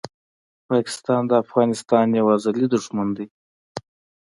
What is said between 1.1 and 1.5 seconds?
د